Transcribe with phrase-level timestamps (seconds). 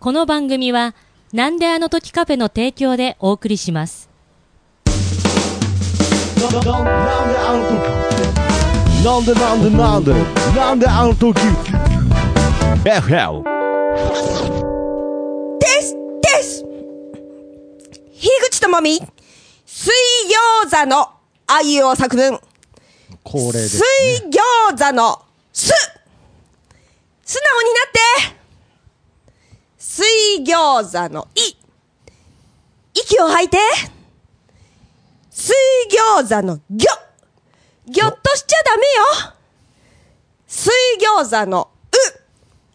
[0.00, 0.94] この番組は、
[1.34, 4.08] なんであの時カフェの提供でお送りします。
[6.40, 7.78] なんであの時
[9.04, 10.14] なんでなんでなんで
[10.58, 11.38] なんであの時。
[12.82, 13.42] FL
[15.58, 16.64] ですです。
[18.14, 19.02] 樋口智美
[19.66, 19.92] 水
[20.64, 21.10] 餃子の
[21.46, 22.40] あいうお作文。
[23.22, 24.30] 恒例です、水ね。
[24.70, 25.20] 餃子の
[25.52, 25.70] す
[27.22, 28.39] 素直になって
[30.00, 31.54] 水餃子のい。
[32.94, 33.58] 息を吐いて。
[35.30, 35.54] 水
[36.16, 36.88] 餃子のぎょ。
[37.86, 38.82] ぎょっとしちゃダメ
[39.26, 39.34] よ。
[40.46, 41.68] 水餃子の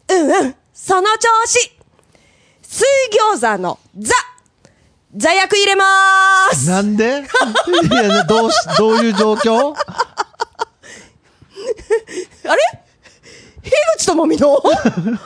[0.07, 0.13] う。
[0.13, 0.55] うんうん。
[0.71, 1.71] その調子。
[2.61, 2.85] 水
[3.33, 4.13] 餃子のざ。
[5.15, 6.69] 座薬入れまーす。
[6.69, 7.23] なんで？
[7.91, 9.73] いや、どうし、どういう状況？
[12.47, 12.61] あれ？
[13.63, 14.61] 樋口智美の？
[14.61, 14.77] あれ？
[14.77, 15.17] 樋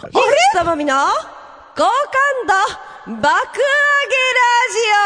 [0.53, 0.95] 口智美の？
[1.79, 1.93] 好感
[2.45, 4.99] 度爆上げラジオ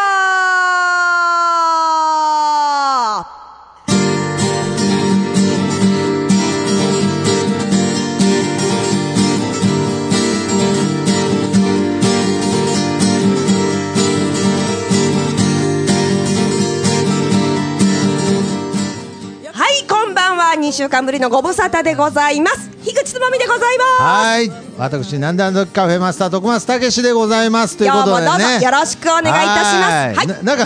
[19.51, 20.55] はい、こんばんは。
[20.57, 22.72] 2週間ぶりのご無沙汰でございます。
[23.13, 24.01] 樋口智美でございます。
[24.01, 24.51] はい。
[24.77, 27.77] 私、なんであの時カフェマスター徳松武史でございます。
[27.77, 28.59] ということでね。
[28.61, 30.65] よろしくお願いいたしますはいななんか、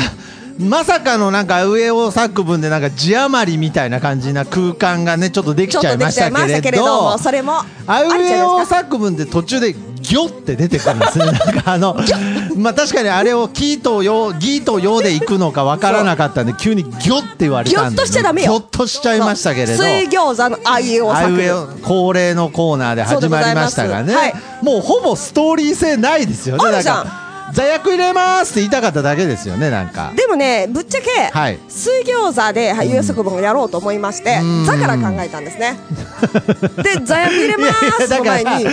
[0.59, 8.65] まさかのなんか上尾作文でなんか字余りみたいな感じな空間がねちょっとできちゃいましたたけれどけれども、それもああうえお。
[8.65, 9.75] 作文で途中で
[10.07, 11.25] ギョって出てくるんですね。
[11.31, 11.97] なんかあの、
[12.55, 18.53] まあ確かにあれをキーとヨギーとヨで行くのかわからなかったんで、 急にギョって言われぎょったんで、としちゃダメよ。
[18.53, 19.73] ギョッとしちゃいましたけれど。
[19.73, 21.77] 水餃子のあいうおあ作いうえお文。
[21.79, 26.63] 恒例のコーナーで始まりましたがね、そうでございもうほぼストーリー性ないですよね。
[26.65, 30.11] あるじゃんなんか座薬入れますって言いたかっただけですよね、なんか。
[30.15, 31.59] でもね、ぶっちゃけ、はい。
[31.69, 35.77] 水餃子ではい有作文をやろうと思いまして、座から考えたんですね。
[36.83, 37.67] で、座薬入れま
[37.99, 38.65] すの前に、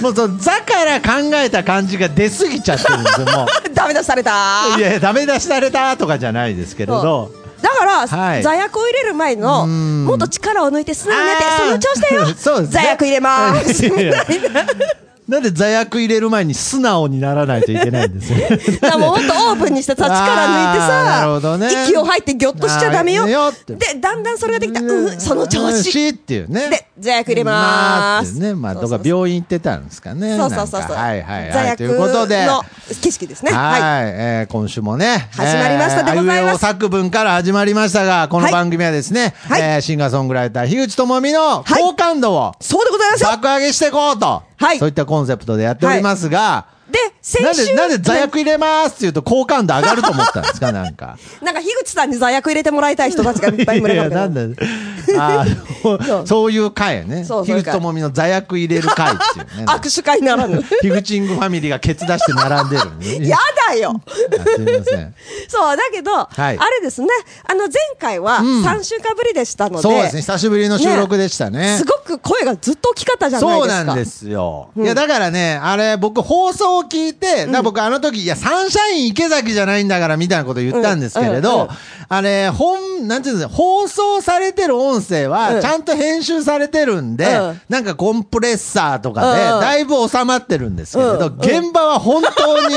[0.00, 4.32] もうその座から考えた感じが出過ぎちゃってるんですよ、も ダメ出しされた。
[4.76, 4.80] う。
[4.80, 7.32] いやダメ出しされたとかじゃないですけれど。
[7.60, 8.42] だから、はい。
[8.42, 10.04] 座薬を入れる前の、ん。
[10.04, 12.66] もっと力を抜いて素直になって、その調子だよ。
[12.66, 18.38] 座薬入れまーすなんで座薬入れる前に素直にならないといけないんですよ。
[18.80, 23.24] だからもうほんとオープンにしてさ、力抜いてあーなるほさどね、息を吐いてぎょっとしちゃダメよ。
[23.26, 24.80] で、だんだんそれができた。
[24.80, 25.84] うん、その調子。
[25.84, 26.70] しっていうね。
[26.70, 28.32] で、座薬入れまーす。
[28.32, 30.36] ってね、まあ、どそうそうこか病院行ってたんですかね。
[30.36, 30.96] そうそうそうそう。
[30.96, 31.76] はいはい座はい。
[31.76, 32.46] と薬いうことで。
[32.46, 32.62] の
[33.00, 33.52] 景色ですね。
[33.52, 34.12] はい、はい。
[34.14, 43.30] えー今週もね、始まりましたでございますえー作文から始まりましたが、このはい番組はですね、はいえーシンガーソングライター、樋口智美のはい好感度をそうでございますよ。
[43.30, 47.44] 爆上げしていこうと、はいそういったコンセプトでやっておりますが、で、先週。
[47.44, 51.16] なんで、なんで座薬入れますって言うと好感度上がると思ったんですか、 なんか。
[51.40, 54.40] なんか樋口さんに座薬入れてもらいたい人たちがいっぱい群れいや、なんで、
[55.18, 57.24] あーそういう回ね。
[57.24, 59.64] そうそういう回樋口智美の座薬入れる回っていうね。
[59.66, 60.62] 握手会ならぬ。
[60.82, 63.28] 樋口イングファミリーがケツ出して並んでるね。
[63.28, 63.36] や
[63.68, 64.00] だよ。
[64.06, 65.14] あすみません。
[65.48, 67.08] そう、だけど、はいあれですね、
[67.44, 71.76] あの前回はうん3週間ぶりでしたので、そうですね、久しぶりの収録でしたね。
[71.78, 73.76] すごく声がずっと大きかったじゃないですか。
[73.76, 74.70] そうなんですよ。
[74.76, 81.68] いや、だからね、あれ、僕、放送を聞いて、だ僕、あの時、いや、サンシャイン池崎じゃないんだから、みたいなこと言ったんですけれどん、
[82.08, 85.60] あれ、本、なんていうんですか、放送されてる音声うは、ん。
[85.60, 92.74] ちゃんと編集されてるんでうん、なんかコンプレッサーとかで、だいぶ収まってるんですけれど、現場は本当に、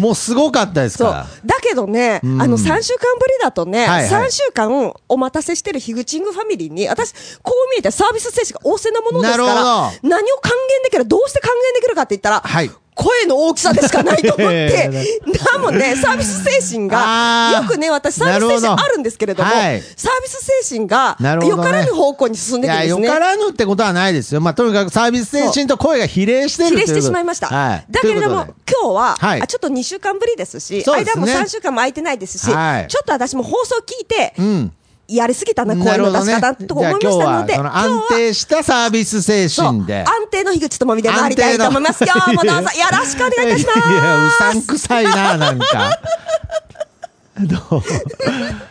[0.00, 1.10] もうすごかったですそう。
[1.10, 2.42] かだけどね、うん。
[2.42, 4.28] あの3週間ぶりだとね、はいはい。
[4.28, 7.12] 3週間お待たせしてる樋口イングファミリーに、私、
[7.42, 14.90] こう見えてサービス精神が旺盛なものですから、なるほ何を還元できる、どうして還元できるかって言ったら、はい声の大きさでしかないと思って。
[15.52, 19.82] だもんね、サービス精神が、 よくね、私、サービス精神あるんですけれども、はい。
[19.96, 23.06] サービス精神が、よからぬ方向に進んでいくんですね。
[23.06, 24.40] よからぬってことはないですよ。
[24.40, 27.48] まあ、とにかくサービス精神と声が比例してる比例してしまいました。
[27.48, 27.84] はい。
[27.90, 29.42] だけれども今日は、はい。
[29.42, 30.96] あちょっと2週間ぶりですし、すね。
[30.96, 32.88] 間も3週間も空いてないですし、はい。
[32.88, 34.72] ちょっと私も放送聞いて、うん。
[35.08, 36.32] やりすぎたな、声なるほどね。
[36.34, 40.00] の出し方と思いましたので、今日は、安定したサービス精神で。
[40.00, 42.04] 安定の樋口智美で参りたいと思います。
[42.04, 43.78] 今日もどうぞよろしくお願いいたします。
[43.90, 45.98] いや、うさんくさいな、なんか。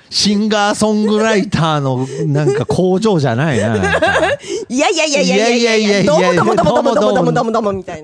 [0.10, 3.76] シンガーソングライターのなんか工場じゃないな。
[4.70, 8.04] いやいやいやいやいやいやいやどうもどうもどうもどうもどうもどうもどうもみたい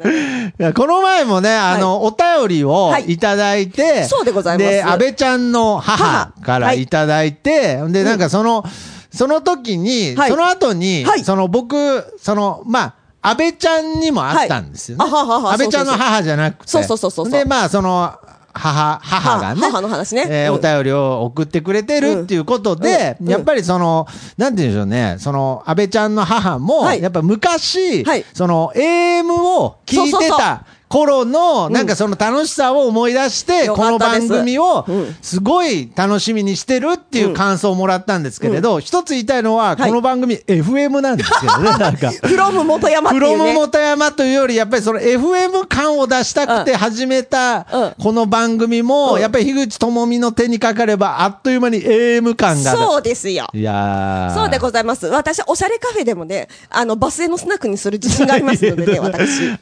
[0.58, 0.74] な。
[0.74, 4.70] この前もね、あの、お便りをいただいて、そうでございます。
[4.70, 8.66] で、安倍ちゃんの母からいただいて、で、なんかその、
[9.14, 15.06] その時に、その後に、その僕、その、まあ、安倍ちゃんにもあったんですよね。
[15.06, 16.72] 安倍ちゃんの母じゃなくて。
[16.72, 17.30] そうそうそうそう。
[17.30, 18.14] で、まあ、その、
[18.60, 20.24] 母、母がね、母の話ね。
[20.24, 20.32] うん。
[20.32, 24.06] えーお便りを送ってくれてるっていうことで、やっぱりその、
[24.38, 27.02] なんて言うんでしょうね、その、安倍ちゃんの母も、はい。
[27.02, 28.26] やっぱ昔、はい。
[28.34, 42.12] その、AM を聞いてた頃の、なんかその楽しさを思い出して、よこの番組をうん、すごい楽しみにしてるっていう感想をもらったんですけれど、一つ言いたいのは、はいこの番組 FM なんですけどね、 なんか。
[42.12, 43.54] フロム元山フロム。
[43.54, 52.72] 元山というより、やっぱりその FM 感を出したくて始めたうんこの番組も、うんやっぱり樋口智美の手にかかれば、あっという間に AM 感が。
[52.74, 53.48] そうですよ。
[53.54, 55.08] いやーそうでございます。
[55.08, 59.56] 私、おしゃれカフェでもね、あの、バスへのスナックにする自信がありますのでね、 私。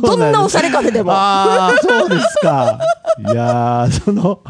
[0.00, 1.12] どんなおしゃれカフェでも。
[1.12, 2.78] ああ、そうですか。
[3.18, 4.40] いやーその、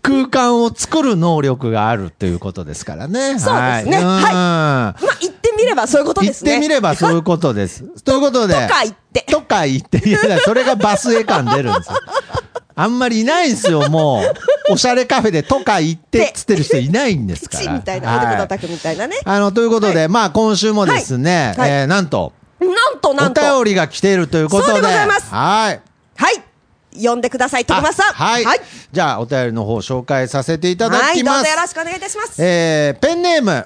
[0.00, 3.38] 空間を作る能力があるということですからね。
[3.38, 4.02] そうですねはい。
[4.02, 6.52] まあ、言ってみればそういうこと言っですね。
[6.54, 7.82] てみればそういうことです。
[8.04, 8.54] ということで。
[8.54, 10.08] とか言ってとか言って。
[10.08, 11.98] いや、それがバスエ感出るんですよ。
[12.76, 14.72] あんまりいないんですよ、もう。
[14.72, 17.64] おしゃれカフェでとか言ってっつってる人いないんですから。
[17.64, 19.16] 口みたいな、みたいなね。
[19.24, 22.66] あの、ということで、まあ今週もですね、えーなんと、な
[22.96, 23.40] んとなんと。
[23.40, 24.72] お便りが来ているということで。
[24.72, 25.80] そうでございますはい。
[26.16, 26.42] はい。
[27.02, 28.10] 呼んでください、徳松さん。
[28.10, 28.60] あはい、はい。
[28.92, 31.44] じゃあ、お便りの方紹介させていただはい、どうきます。
[31.44, 32.42] ぞよろしくお願いいたします。
[32.42, 33.64] えー、ペンネーム、はい。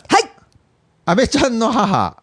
[1.04, 2.16] 安倍ちゃんの母。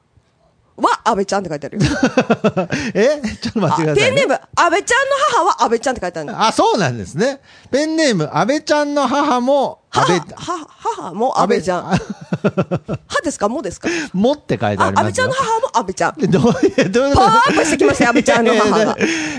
[0.77, 1.83] は、安倍ちゃんって書いてあるよ。
[2.93, 3.21] え？
[3.41, 6.45] ちょっと待ってください、ペンネーム、安倍ちゃんの母は安倍ちゃんって書いてあるの。
[6.45, 7.39] あ、そうなんですね。
[7.71, 10.25] ペンネーム、安倍ちゃんの母も、安倍、は、
[10.67, 11.83] 母も安倍ちゃん。
[11.85, 11.97] は
[13.23, 13.47] ですか？
[13.49, 13.87] もですか？
[14.13, 14.99] もって書いてああ、りますよ。
[14.99, 16.13] 安倍ちゃんの母も安倍ちゃん。
[16.31, 16.41] どう
[16.81, 18.97] いう、どういうパワーアップしてきましたよ安倍ちゃんの母が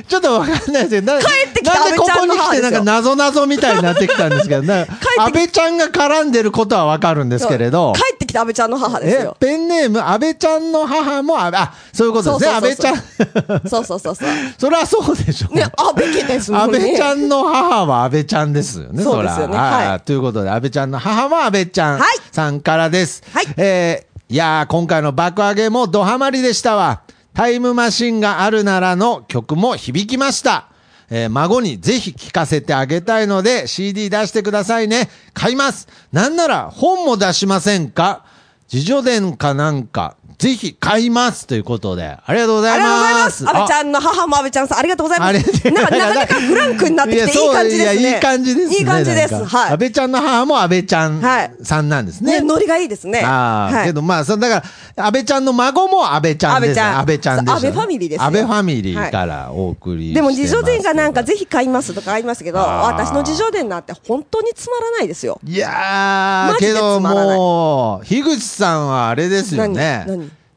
[0.09, 1.03] ちょっとわかんないですよ。
[1.03, 4.87] な帰ってきたなんでここに来て安倍ちゃんの母ですよなんか謎謎みたいになってきたんですけど、安
[5.33, 7.93] 倍ちゃんが絡んでることはわかるんですけれど。
[7.94, 9.37] 帰安倍ちゃんの母ですえよ、。
[9.38, 12.56] ペンネーム、安倍ちゃんの母もあ、そういうことですね。
[12.56, 13.69] 安倍ちゃん。
[13.69, 14.29] そうそうそうそう。
[14.59, 15.55] それはそうでしょう。
[15.55, 16.79] ね、安倍家ですもんね。
[16.79, 23.23] 安倍ちゃんの母は安倍ちゃんですよね、そうですよねらはいということで、安倍ちゃんの母は安倍ちゃんはいさんからです。
[23.33, 27.03] はいえーいやー、今回の爆上げもドハマりでしたわ。
[27.33, 30.67] タイムマシンがあるならの曲も響きました。
[31.11, 35.08] えー孫にぜひ聴かせてあげたいので CD 出してくださいね。
[35.35, 35.88] 買います。
[36.12, 38.25] なんなら本も出しませんか？
[38.73, 43.25] 自助伝かなんか、ぜひ買いますということで、ありがとうございありがとうございま。
[43.26, 43.49] ますす。
[43.49, 45.70] 安倍ちゃんの母も安倍ちゃんさん、ありがとうございます。
[45.70, 48.00] なんか、なかなかフランクになってきて、いいや感じですね。
[48.00, 48.76] いや、いい感じですね。
[48.76, 49.35] いい感じです。
[49.44, 49.70] はい。
[49.70, 52.41] 安倍ちゃんの母も安倍ちゃんはいさんなんですね。
[52.41, 53.20] ね、ノリがいいですね。
[53.25, 54.64] ああ、はいけどまあ、そだから、
[54.99, 56.81] 安倍ちゃんの孫も安倍ちゃんですね。
[56.81, 58.25] 安安倍ちゃん安倍ファミリーですよ。
[58.25, 65.39] 安倍ファミリーからお送りでも、自助伝かなんかぜひ買いますとかありますけど、私の自助伝なんて本当につまらないですよ。
[65.45, 70.07] いやー、けどもう、樋口さんはあれですよね。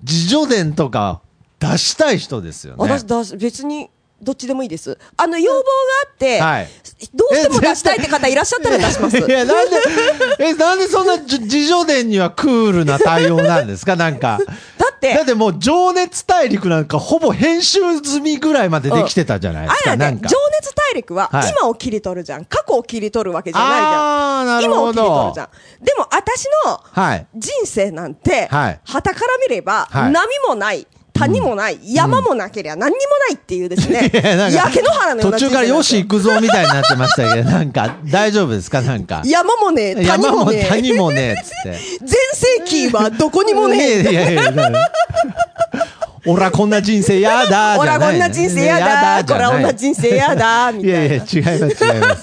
[0.02, 1.20] 自助伝とか
[1.60, 2.78] 出したい人ですよね。
[2.80, 3.90] 私別に、
[4.22, 4.98] どっちでもいいです。
[5.18, 5.66] あの、要望が
[6.06, 6.68] あって、はい
[7.14, 9.18] どうしても出したいって方いらっしゃったら出します。
[9.18, 9.78] いや、なんで、
[10.40, 13.96] え、なんでそんなじ自助伝にはクールな対応なんですか？
[13.96, 14.38] なんか。
[14.78, 19.92] だってだってもう、情熱大陸なんかほぼ編集済みぐらいまでできてたじゃないですか。
[19.92, 20.38] あれね、なんか情。
[20.60, 22.44] 熱大陸ははい今を切り取るじゃん。
[22.44, 23.86] 過去を切り取るわけじゃないじゃん。
[23.86, 25.44] あー、なる今をほど切り取るじゃ。
[25.44, 25.50] ん。
[25.86, 27.28] でも私のはい。
[27.36, 30.86] 人生なんて、はい旗から見れば、はい波もない、
[31.20, 34.10] 谷もない、山もなけりゃ何にもないっていうですね、
[34.54, 38.82] 焼け野原のような途中からよし人行くぞみたいになってましたけど、 なんか、大丈夫ですか？
[38.82, 39.22] なんか。
[39.26, 41.80] 山もねえ、谷山ももねえ、谷もねえ、つって。
[42.06, 42.10] 全
[42.66, 44.02] 盛期はどこにもねえ。
[44.02, 44.92] いやいや、だから
[46.26, 51.00] 俺はこんな人生やだじ俺はゃないこんな人生やだ、これはこんな人生やだ、みたいな。
[51.00, 52.22] いやいや、違います、違います。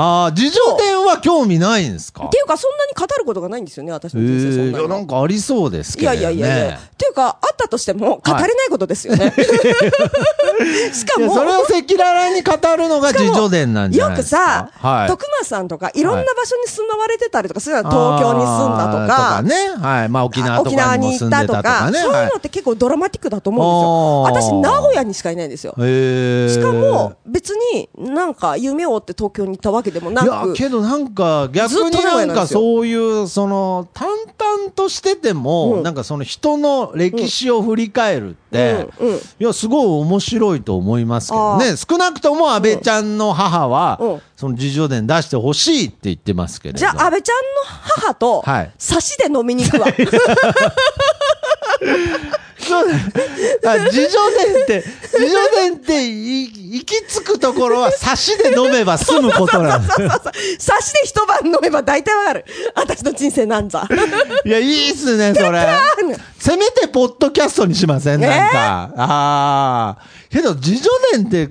[0.00, 2.26] ああ、自助伝は興味ないんですか？
[2.26, 6.20] っていうか、そんなに語ることがないんですよね、私えの人生そんー、いや、なになんかありそうですけいやどね。
[6.20, 6.76] いやいやいや。
[6.76, 9.32] っていうか、あったとしても、語れないことですよね。
[10.92, 14.70] しかも、いやそれを赤裸々に語るのが自助伝なんじゃよくないですか？
[14.80, 15.08] さ、はい。
[15.08, 19.54] 徳松さんとか、いろんな場所に住まわれてたりとかするの東京に住んだとあーか、ね。
[19.80, 20.08] はい。
[20.08, 21.98] まあ沖縄と沖縄かに行ったとかか、ね。
[21.98, 24.58] そういうはのって結構ドラマティックだと思うんですよ。
[24.58, 25.72] 私、名古屋にしかいないんですよ。
[25.72, 41.76] しかも、別になんか夢を追って東京に行ったわけでもないや、く、けどなんか逆になんかそういう、その、淡々としてても、うんなんかその人の歴史を振り返るって、うんうんいや、すごい面白いと思いますけどね。
[41.76, 46.78] 少なくとも安倍ちゃんの母は、うんその自助伝出してほしいって言ってますけれど。
[46.78, 47.42] じゃあ、安倍ちゃんの
[48.04, 49.88] 母とはい、差しで飲みに行くわ。
[52.68, 52.88] そう
[53.62, 54.18] だあ自助
[54.52, 54.84] 伝って、
[55.18, 59.94] 自助伝ってい行き着くところは差しで飲めば済むことなんだ。
[59.94, 60.20] そうそう。
[60.58, 62.44] 差しで一晩飲めば大体わかる。
[62.74, 63.88] 私の人生なんざ。
[64.44, 65.66] いや、いいっすね、それ。
[66.38, 68.90] せめてポッドキャストにしませんなんか。
[68.96, 69.98] ああ。
[70.30, 71.50] けど、自助伝って、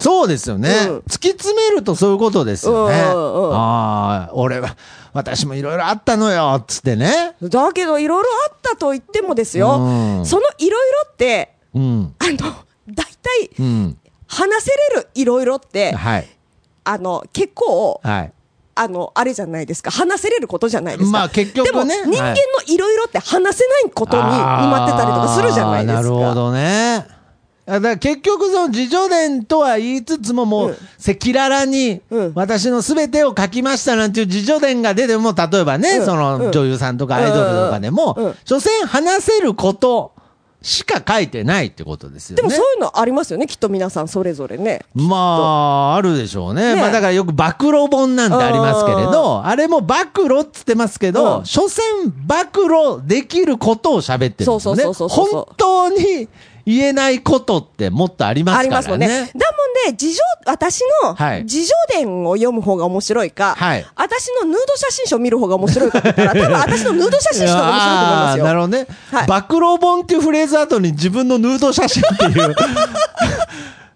[0.00, 3.00] そうですよね、うん突き詰めるとそういうことですよね。
[3.00, 4.76] うんうんうんああ、俺は、
[5.12, 7.36] 私もいろいろあったのよ、つってね。
[7.40, 12.14] だけど、いろいろあったと言ってもですよ、うんそのいろいろって、うん。
[12.18, 12.54] あの、
[12.88, 13.98] 大体、うん。
[14.26, 16.28] 話せれるいろいろって、はい。
[16.84, 18.32] あの、結構、はい。
[18.76, 19.90] あの、あれじゃないですか。
[19.92, 21.18] 話せれることじゃないですか。
[21.18, 22.34] まあ結局ねでも、人間のは
[22.66, 26.02] いいろいろって話せないことに埋まってたりとかするじゃないですか。
[26.02, 27.06] なるほどね。
[27.66, 30.74] だから結局その自助伝とは言いつつももううん。
[30.74, 32.32] 赤裸々にうん。
[32.34, 36.04] 私のすべてを書きましたなんていう自助伝が出ても例えばね、うん。
[36.04, 40.12] その女優さんとかアイドルとかでも、所詮話せること
[40.64, 42.42] しか書いてないってことですよね。
[42.42, 44.80] でもそういうのありますよね、きっと皆さんそれぞれね。
[44.94, 46.74] まあ、あるでしょうね。
[46.74, 49.94] ねまあだからよく暴露本なんてありますけれど、あれも暴
[50.26, 51.44] 露っつってますけど、うん。
[51.46, 51.82] 所詮
[52.26, 54.60] 暴露できることを喋ってるんですよね。
[54.60, 55.44] そうそうそうそうそう。
[55.46, 56.28] 本当に
[56.66, 58.70] 言えないことってもっとありますからね。
[58.70, 59.08] ますもんね。
[59.08, 59.26] だもん
[59.86, 68.44] ね、自助、私のはい自助伝を読む方が面白いか、はい私のヌード写真集を見る方が面白いかって言ったら、 多分私のヌード写真集の方が面白いと思いますよ。
[68.44, 72.54] なるほどね、はい暴露本っていうフレーズ後に自分のヌード写真っていう。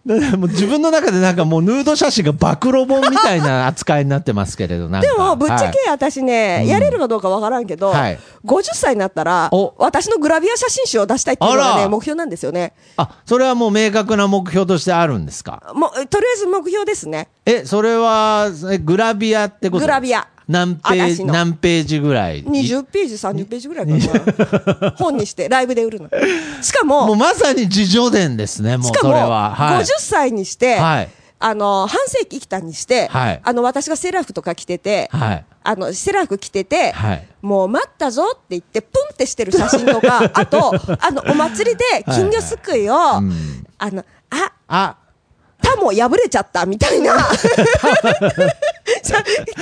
[0.08, 5.06] もう自分の中でなんかもうヌード写真が暴露本みたいな扱いになってますけれど、なんか。
[5.06, 5.72] でも、ぶっちゃはい。
[5.72, 8.18] け私ね、やれるかどうかわからんけど、はい。
[8.44, 12.72] 50歳になったらお、私のグラビア写真集を出したいっていうのがね、目標なんですよね。
[12.96, 15.72] あ、それはもう明確な目標としてあるんですか？
[15.74, 17.28] もう、とりあえず目標ですね。
[17.44, 24.90] え、それは、えグラビアってことグラビア何ページ、何ページぐらい？20ページ、30ページぐらいかな。
[24.96, 26.08] 本にして、ライブで売るの。
[26.62, 29.54] しかも、もうまさに自助伝ですね、もうしかも、それは。
[29.54, 29.84] はい。
[29.84, 31.08] 50歳にして、はい
[31.40, 35.44] あの、半世紀生きたにして、はいあの、私がセーラー服とか着てて、はい。
[35.62, 44.96] あの、セーラー服着てて、はいもう待ったぞって言って、プンってしてる写真とか、 あと、あの、お祭りで金魚すくいを、うんあの、あ、あ、
[45.68, 47.16] タも破れちゃったみたいな、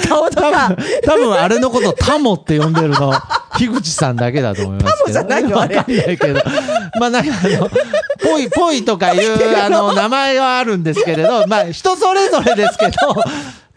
[0.09, 3.13] 顔とか、多分あれのことタモって呼んでるの、
[3.57, 5.19] 樋口さんだけだと思いますけど。
[5.19, 6.41] タモじゃないのあれわかんないけど。
[7.01, 7.69] まあなんかあの、
[8.23, 12.93] ぽいぽいとかいう、あの、名前はあるんですけれど、まあ人それぞれですけど、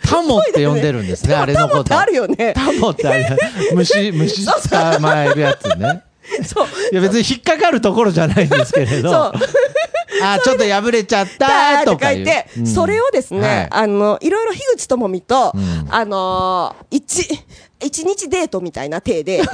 [0.06, 1.84] タモって呼んでるんですね、あれのこと。
[1.86, 2.54] タモってあるよね。
[2.54, 3.38] タモってあれ、
[3.74, 6.04] 虫、虫捕まえるやつね。
[6.46, 6.68] そう。
[6.92, 9.12] いや別に引っかかるところじゃないんですけれど。
[9.12, 9.34] そう。
[10.24, 12.68] あ、ちょっと破れちゃった とか書いて、うん。
[12.68, 13.84] それをですね、はい。
[13.84, 15.88] あの、いろいろ樋口智美と、ん。
[15.90, 17.28] あのー一、
[17.82, 19.52] 一日デートみたいな体で、 あの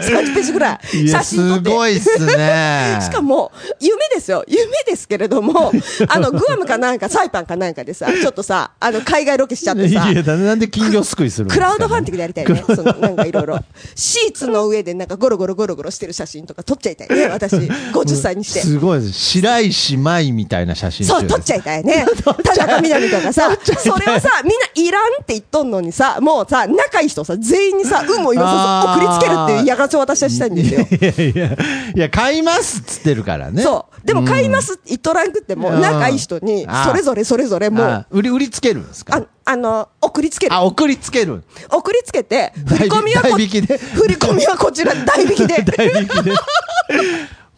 [0.00, 1.70] 30 ページぐらい写真撮って。
[1.70, 2.98] すごいっすね。
[3.02, 4.44] しかも、夢ですよ。
[4.46, 5.72] 夢ですけれども、
[6.08, 12.64] あの、グアムかなんか、サイパンかなんかでさ、ちょっとさ、あの、海外ロケしちゃってさい、や、だなんで金魚すくいするんですか、クラウドファンディングでやりたいね。
[12.66, 13.58] その、なんかいろいろ。
[13.96, 17.26] シーツの上でなんかゴロゴロゴロゴロしてる写真とか撮っちゃいたいね。
[17.26, 18.60] 私、50歳にして。
[18.60, 19.12] すごいです。
[19.12, 22.06] 白石麻衣みたいな写真集そう、撮っちゃいたいね。
[22.44, 30.80] 田中みな実とかさ、それをさ、みんないらんって言っとんのにさ、もうさ、仲いい人さ、全員にさ、運も言わさず送りつけるっていうやがちを私はしたいんですよ。
[30.80, 31.56] いやいや、
[31.96, 33.62] いや、買いますっつってるからね。
[33.62, 34.06] そう。
[34.06, 39.16] でも買いますって言っとらんくっても、うん仲いい人にあ、それぞれそれぞれもう、あ売り、売りつけるんですか？
[39.16, 40.62] ああの、送りつけるあ、。
[40.64, 41.42] 送りつける。
[41.70, 43.78] 送りつけて、振り込みはこ代引きで？
[43.78, 45.62] 振り込みはこちら、代引きで。
[45.64, 46.32] 代引きで。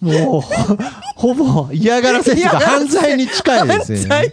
[0.00, 0.76] もう、ほ
[1.16, 4.32] ほぼ嫌がらせっていうか 犯罪に近いですよね。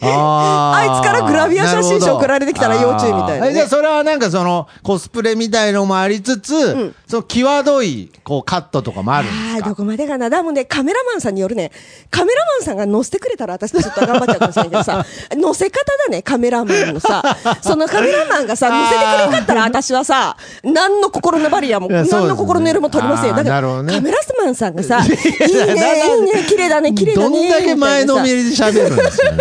[0.00, 3.52] あいつからグラビア写真集送られてきたら要注意みたいなね。
[3.52, 10.30] じゃあそれはなんかそのコスプレみたいのもありつつ、その際どいこうカットとかもあるんですどこまでかな。
[10.30, 11.70] だもんね、カメラマンさんによるね、
[12.10, 17.22] カメラマンさんが載せてくれたら私ちょっと頑張っちゃうかもしれないけどさ、 載せ方だね、カメラマンのさ、
[17.62, 23.36] そのカメラマンがさ、載せてくれんかったら私はさ、何の心のバリアも、何の心の色も取りませんよ。
[23.36, 23.94] だから、ね。
[23.94, 27.48] カメラマンさんがさ、いいやね、だいいね、綺麗だね、綺麗だどね。
[27.48, 29.32] んだけ前のめみりで喋るんですか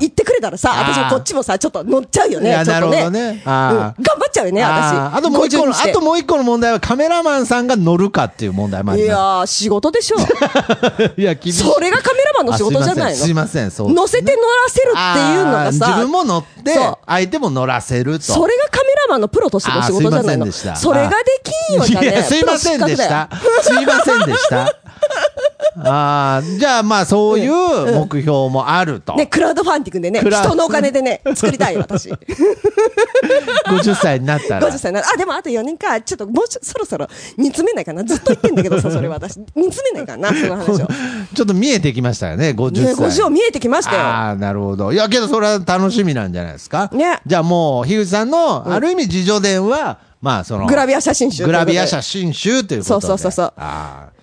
[0.00, 2.74] 言ってくれたらさ、私もこっちもさ、ちょっと乗っちゃうよね、ちょっとね。
[2.74, 3.42] なるほどね。
[3.44, 5.16] 頑張っちゃうよね、私。
[5.16, 10.18] あともう一個50の、あともう一個の問題はカメラマンさんが乗るかっていう問題もありいやまー、仕事でしょ。
[10.18, 10.24] す。
[11.16, 11.62] いや、厳しい。
[11.62, 13.22] それがカメラマンの仕事じゃないの？
[13.22, 13.70] あすいません。
[13.70, 18.24] そう乗せて乗らせるっていうのがさ、自分も乗って相手も乗らせると。
[18.24, 20.50] それがカメラマンのプロとしての仕事じゃないの。
[20.50, 22.22] それができんよじゃね。
[22.22, 23.28] すいませんでした。
[23.62, 24.74] すいませんでした。
[25.76, 29.14] ああ、じゃあまあそういう目標もあると。
[29.14, 32.10] ね、クラウドファンディングでね、人のお金でね、作りたいよ、私。
[33.66, 34.68] 50歳になったら。
[34.68, 38.04] 50歳なあ、でもあと4年か、ちょっともうちょそろそろ煮詰めないかな。
[38.04, 39.38] ずっと言ってんだけどさ、 それ私。
[39.54, 40.88] 煮詰めないかな、その話を。
[41.34, 43.20] ちょっと見えてきましたよね、50ね、歳。
[43.22, 44.00] 50見えてきましたよ。
[44.00, 44.92] ああ、なるほど。
[44.92, 46.90] いや、けどそれは楽しみなんじゃないですか？
[46.92, 53.06] ねじゃあもう、樋口さんの、ある意味自助伝は、まあその、グラビア写真集グラビア写真集ということで。
[53.06, 54.19] そうそうそうそうああ。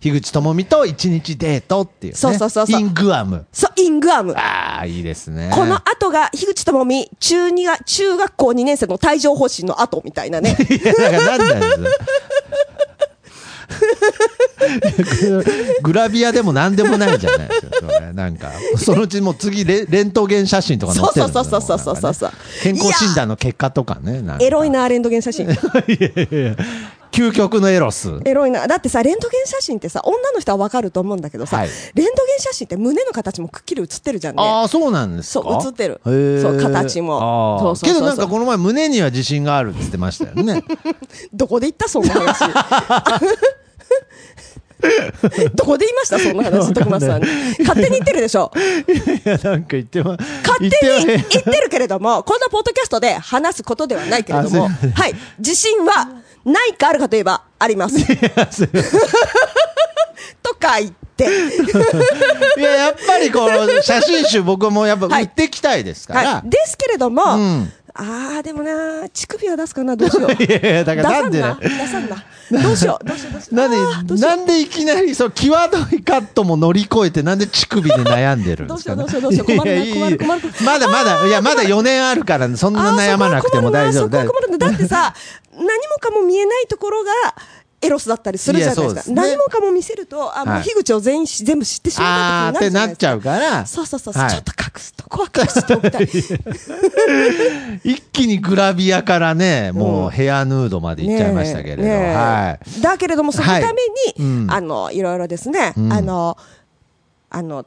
[0.00, 2.18] 樋口智美と一日デートっていうね。
[2.18, 3.46] そうそうそうそうイングアム。
[3.52, 4.32] そう、イングアム。
[4.32, 5.50] ああ、いいですね。
[5.52, 10.56] この後が、樋口智美、中2が、中学校2年生の帯状疱疹の後みたいなね。
[10.58, 11.98] いや、だから何なんです
[15.82, 18.12] グラビアでも何でもないじゃないですか。
[18.12, 24.22] なんか、そのうちもう次レ、レントゲン写真とか載ってるそうそうそうそうそうそうね健康診断の結果とかね。
[24.22, 25.46] なんかエロいな、レントゲン写真。
[27.10, 28.20] 究極のエロス。
[28.24, 28.66] エロいな。
[28.66, 34.42] だってさ、レントゲン写真ってさ、女の人はわかると思うんだけどさ、はいレントゲン写真って胸の形もくっきり写ってるじゃんね。
[34.42, 35.60] ああ、そうなんですか？
[35.60, 40.64] そう映ってるそう形もそうそうけどなんかこの前胸には自信があるって言ってましたよね。
[41.32, 42.44] どこで言ったそんな話。
[45.54, 46.18] どこで言いました？
[46.18, 47.28] そんな話、徳松さんに。
[47.60, 48.50] 勝手に言ってるでしょ？
[48.56, 55.14] いや、なんか言ってま、勝手に言ってるけれども、こんなポッドキャストで話すことではないけれども、はい。
[55.38, 56.08] 自信は、
[56.44, 57.96] ないかあるかといえば、あります。
[60.42, 61.24] とか言って。
[62.58, 66.34] いや、やっぱりこの写真集僕もやっぱ売ってきたいですから。
[66.36, 66.48] はい。
[66.48, 70.32] ですけれども、んああ、でもな、乳首は出すかな、どうしよう。
[70.42, 71.56] いやいやだからなんでね。
[71.60, 72.16] 出さんな。
[72.62, 73.54] どうしよう、どうしよう、どうしよう。
[73.54, 79.58] なんで、なんでいきなり、そう、際どいカットも乗り越えて、なんで乳首で悩んでるんですか、ね、どうしようどうしようどうしよう。
[79.58, 80.52] 困る困る困る。
[80.64, 84.16] まだまだ、いや、まだ4年あるから、そんな悩まなくても大丈夫。
[84.16, 84.58] あーそこは困るなそこは困る。
[84.58, 85.14] なだってさ、
[85.52, 85.70] 何も
[86.00, 87.10] かも見えないところが、
[87.82, 89.02] エロスだったりするじゃないですか。
[89.02, 89.14] すね。
[89.16, 90.60] 何もかも見せると、あ、もはい。
[90.60, 92.86] う樋口を全員し全部知ってしまあーったってな。
[92.86, 93.64] っちゃうから。
[93.66, 94.30] そうそうそう、はい。
[94.30, 96.08] ちょっと隠すとこは隠しておきたい。
[97.84, 102.80] 一気にグラビアからね、もうヘアヌードまで行っちゃいましたけれど、はい。
[102.82, 104.14] だけれども、そのために、はい。
[104.18, 104.50] うん。
[104.50, 105.92] あの、いろいろですね、うん。
[105.92, 106.36] あの、
[107.30, 107.64] あの、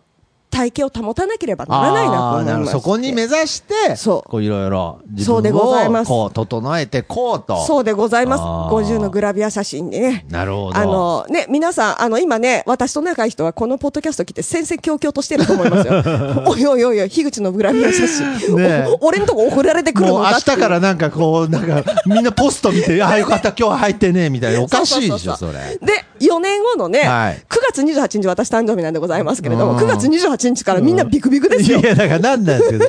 [0.54, 2.72] 体型を保たなければならないなと思います。
[2.72, 7.66] そこに目指して、そうこういろいろ自そうで分ございますをこう整えてこうと。
[7.66, 8.42] そうでございます。
[8.44, 10.26] あー50のグラビア写真でね。
[10.30, 10.78] なるほど。
[10.78, 16.04] あのね、皆さん、あの、今ね、私と仲いい人はこのポッドキャスト来て戦々恐々としてると思いますよ。
[16.46, 18.56] おいおいおいおい、樋口のグラビア写真。
[18.56, 24.62] ね俺のとこ送られてくるのだって日からなんかこう、なんかみんなポスト見て、ああよかった、今日は入ってね、みたいな。
[24.62, 25.54] おかしいでしょ、それ。
[25.82, 31.80] で、4年後のね、はい9月28日私誕生日なんでございますけれども、うん9月28日日からみんなビクビクですよ。
[31.80, 32.86] いや、だからなんなんですけど、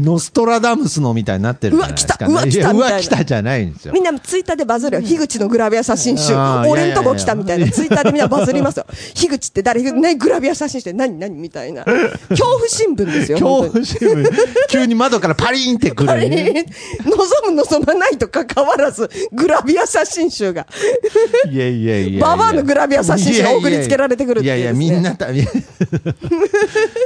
[0.00, 2.32] ノストラダムスのみたいになってるじゃないですか、ね。
[2.32, 3.92] うわ来たうわ来たいやみたいなうわ来たじゃないんですよ。
[3.94, 5.02] みんなツイッターでバズるよ。
[5.02, 7.70] 樋口のグラビア写真集俺んとこ来たみたいな。
[7.70, 8.86] ツイッターでみんなバズりますよ。
[9.14, 9.82] 樋口って誰？
[9.92, 11.34] ね、グラビア写真して何何？
[11.36, 11.84] みたいな。
[11.84, 13.38] 恐怖新聞ですよ。
[13.40, 14.26] 恐怖新聞、
[14.68, 16.66] 急に窓からパリーンってくる、ね。
[17.04, 20.66] 望む望まないと関わらず、グラビア写真集が。
[21.50, 22.26] いやいやいや。
[22.26, 25.38] ババアのグラビア写真集が送りつけられてくるっていういやいや、みんなた、い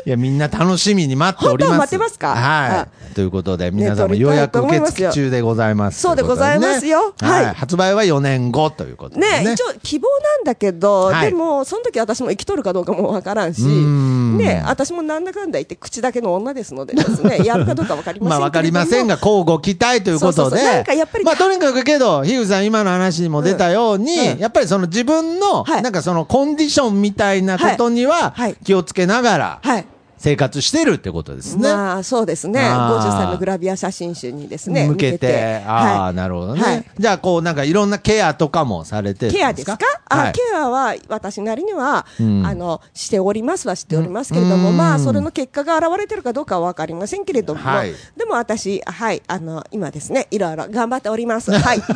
[0.04, 1.70] やみんな楽しみに待っております。
[1.70, 2.34] 本当は待ってますか？
[2.34, 2.83] はい。
[3.14, 6.00] ということで、皆さんもね予約受付中でございます。
[6.00, 7.14] そうでございますよ。
[7.20, 7.46] はい。
[7.46, 9.44] 発売は4年後ということでね。
[9.44, 11.30] ね一応希望なんだけど、はい。
[11.30, 14.38] でも、その時私も生きとるかどうかもわからんし、ん。
[14.38, 18.30] ね私もなんだかんだ言って口だけの女ですのでですね、 やるかどうかわかりません。
[18.30, 20.32] まあわかりませんが、交互期待ということで。
[20.32, 25.82] そうそうそうなんかやっぱりまあとにかくけど、樋口さん今の話にも出たように、やっぱりその自分の、はい。
[25.82, 29.86] なんかそのコンディションみたいなことには気をつけながらはい。
[30.24, 31.62] 生活してるってことですね。
[31.70, 32.98] まあそうですね、あー。
[32.98, 36.14] 50歳のグラビア写真集にですね、向けて、ああ、はい。
[36.14, 36.62] なるほどね。
[36.62, 36.84] はい。
[36.98, 39.78] じゃあ、こう、なんかいろんなケアとかもされてるんケアですか？
[40.08, 40.32] あ、はい。
[40.32, 42.46] ケアは私なりには、うん。
[42.46, 44.76] あのしておりますはしておりますけれども、うん。
[44.78, 47.92] まあそれの結果が現れてるかどうかは分かりませんけれども、はい。
[48.16, 51.52] でも私はいあの今ですねいろいろ頑張っております。
[51.52, 51.80] はい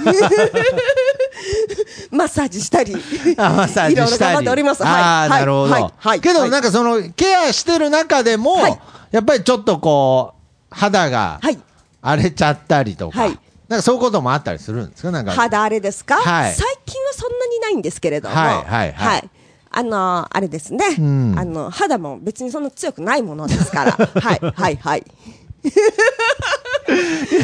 [2.11, 2.94] マッサージしたり。
[3.37, 3.92] あマッサージしたり。
[3.92, 4.85] いろいろ頑張っております。
[4.85, 5.31] ああ、はい。
[5.31, 5.72] なるほど。
[5.72, 5.92] はい。
[5.96, 6.20] はい。
[6.20, 6.51] けど、はい。
[6.51, 8.81] なんかその、ケアしてる中でも、はい。
[9.11, 11.59] やっぱりちょっとこう、肌がはい。
[12.01, 13.38] 荒れちゃったりとか、はい。
[13.68, 15.11] なんかそういうこともあったりするんですか？
[15.11, 15.33] なんか。
[15.33, 16.55] 肌荒れですか、はい。
[16.55, 19.31] 最近はそんなにないんですけれども、はいはいはい。
[19.70, 21.38] あのあれですね、ん。
[21.38, 25.05] あの肌も別にそんな強くないものですから、はいはいはい。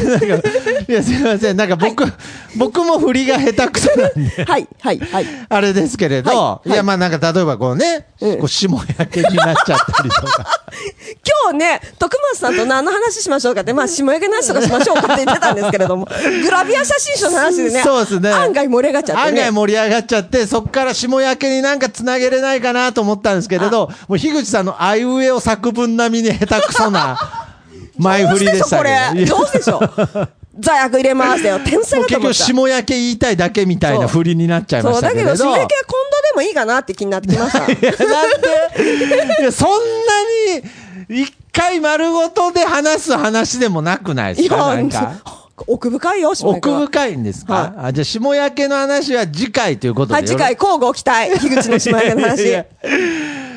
[0.05, 0.27] なんか
[0.88, 1.57] いや、すいません。
[1.57, 2.05] なんか僕、
[2.57, 4.44] 僕も振りが下手くそなんで。
[4.44, 5.27] はいはいはい。
[5.48, 10.46] あれですけれど、はいはいいや、まあなんか例えばこうね、うんこう霜焼けになっちゃったりとか。
[11.44, 16.09] 今日ね、徳松さんと何の話しましょうかって、まあ、下焼けの話とかしましょうかって言ってたんですけれども、
[16.42, 19.42] グラビア写真集の話でね、そうですね案外盛り上がっちゃってね。
[19.42, 27.44] 案外盛り上がっちゃって、そこから下焼けになんかつなげれないかなと思ったんですけれど、もう樋口さんのあいうえお作文並みに下手くそな
[27.99, 28.89] 前振りでしたけど。
[28.89, 29.91] いや上手でしょ、これ。
[29.91, 30.29] 上手でしょ。
[30.61, 31.59] 座薬入れますだよ。
[31.65, 32.35] 天才だと思った。
[32.35, 35.31] 下焼け言いたいだけみたいな振りになっちゃいまそう、したけれど。
[35.31, 37.59] だけど、下焼けは今度でもいいかなって気になってきました。
[37.67, 39.79] い やなんで、いやそんな
[41.09, 44.57] に、一回丸ごとで話す話でもなくないですか？
[44.57, 45.13] なんか。
[45.67, 46.81] 奥深いよ、奥は。
[46.87, 50.15] 深いんですか、はあじゃあ、下焼けの話は次回ということで。
[50.15, 51.31] はい、次回、交互期待。
[51.39, 52.65] 樋口の下焼けのい話や。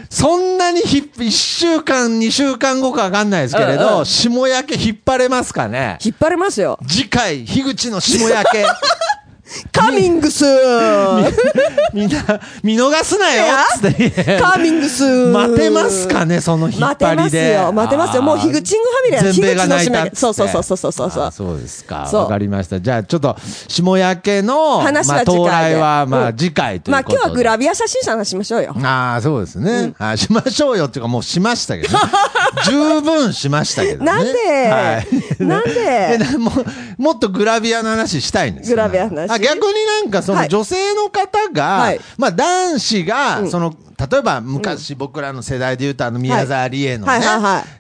[0.09, 5.97] そんなにひ1週間、2週間後かわかんないですけれど、うんうん下焼け引っ張れますかね？
[6.03, 6.79] 引っ張れますよ。
[6.87, 8.65] 次回、樋口の下焼け。
[9.71, 10.43] カミングス
[11.93, 13.45] みんな、見逃すなよ
[13.81, 14.39] つって。
[14.41, 17.35] カミングス待てますかね、その引っ待てます。
[17.37, 17.71] よ。
[17.71, 18.21] 待てますよ。
[18.21, 21.31] もう、ヒグチングファミリーは全米が泣いたっつってそうそうそうそうそうそうそうあ。
[21.31, 22.07] そうですか。
[22.09, 22.79] そうわかりました。
[22.81, 23.35] じゃあ、ちょっと、
[23.67, 27.21] 下焼けの、話はまあ、到次回で来は、まあ、うん次回というまあことで。
[27.21, 28.75] 今日はグラビア写真者の話しましょうよ。
[28.83, 29.93] ああ、そうですね。
[29.97, 31.99] あしましょうよっていうか、もうしましたけどね。
[32.65, 34.05] 十分しましたけどね。
[34.11, 34.33] なんで？
[34.69, 35.03] は
[35.39, 35.73] い、なんで？
[36.13, 36.51] えなも
[36.97, 40.43] もっとグラビアの話したいんですよグラビアの話あ逆になんかそはい。
[40.43, 41.99] の女性の方が、はい。
[42.17, 43.51] まあ男子が、うん。
[43.51, 43.75] その、
[44.09, 47.21] 例えば昔僕らの世代で言うとあの宮沢りえのね、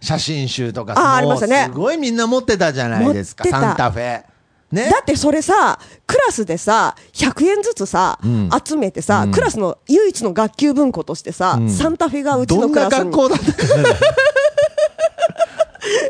[0.01, 1.65] 写真集とかあーありましたね。
[1.65, 3.45] すごいみんな持ってたじゃないですか。
[3.45, 4.23] サンタフェ。
[4.71, 4.89] ね。
[4.89, 8.49] だってそれさ、クラスでさ、100円ずつさ、ん。
[8.65, 9.31] 集めてさ、うん。
[9.31, 11.69] クラスの唯一の学級文庫としてさ、ん。
[11.69, 13.11] サンタフェがうちどんなのクラスに。
[13.11, 13.83] 学校だったかな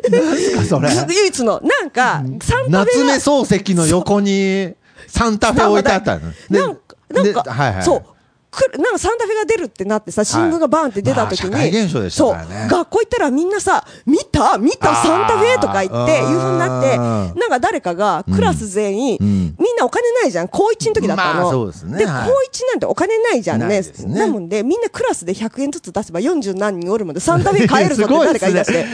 [0.10, 0.90] なんすかそれ？
[0.90, 4.74] 唯一の、なんか、サンタフ夏目ェが、漱石の横に
[5.08, 6.32] サンタフェ置いてあったの。
[6.50, 8.04] でなんか、なんか、ではいはい、そう。
[8.50, 12.38] くなんかサンタフェが出るってなってさ、新聞がバーンって出た時に、そう、
[12.70, 14.58] 学校行ったらみんなさ、見た？
[14.58, 14.96] 見た？
[14.96, 17.00] サンタフェとか言って、いう風になって、う
[17.38, 17.40] ん。
[17.40, 19.20] なんか誰かが、クラス全員、ん。
[19.20, 20.48] みんなお金ないじゃん。
[20.48, 21.42] 高1の時だったの。
[21.42, 21.98] まあそうですね。
[22.00, 22.30] で、はい。
[22.30, 22.34] 高1
[22.72, 23.68] なんてお金ないじゃんね。
[23.68, 24.20] ですね。
[24.20, 28.86] なもんで、みんなクラスで100円ずつ出せば40何人おるもんで、サンタフェ買えるぞって誰か言い出して。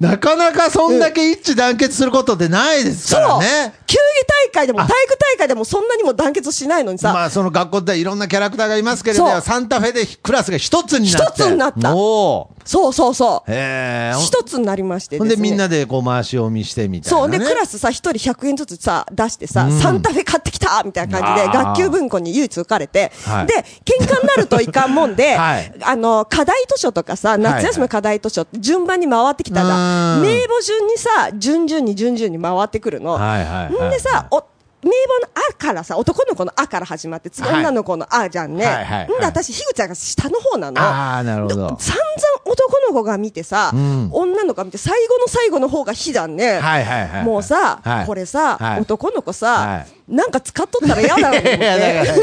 [0.00, 3.74] なかなかそんだけ一致団結することってないですからね。
[3.86, 4.11] 球技大
[4.52, 9.40] 会でも体育大会でもそんなにも団結しないのにさ、まあその学校でいろんなキャラクターがいますけれどそう。
[9.40, 11.42] サンタフェでクラスが一つになって。
[11.42, 11.96] 一つになった。
[11.96, 13.50] おーそうそうそう。
[13.50, 15.44] 一つになりましてほんですね。
[15.44, 17.30] でみんなでこう回し読みしてみたいな、ね、そう。
[17.30, 33.12] で、クラスさ、一人100円ずつさ、出してさ、うんサンタフェ買ってきたみたいな感じで、学級文庫に唯一浮かれて、はいで、喧嘩になるといかんもんで、 はいあの、課題図書とかさ、夏休みの課題図書って順番に回ってきたら、うん名簿順にさ、順々に順々に回ってくるの。
[33.12, 34.44] はいはいはいんでさ、お
[34.82, 37.60] 名簿のあからさ、男の子のあから始まって、次はい。
[37.60, 38.64] 女の子のあじゃんね。
[38.64, 40.80] はいはいはいんで、私、樋口ちゃんが下の方なの。
[40.80, 41.54] ああなるほど。
[41.78, 44.08] 散々男の子が見てさ、うん。
[44.12, 46.58] 女の子が見て、最後の最後の方が火だね。
[46.58, 48.06] はいはいはいもうさ、はい。
[48.06, 48.80] これさ、はい。
[48.80, 52.14] 男の子さ、はなんか使っとったら嫌だろうと思っいやだから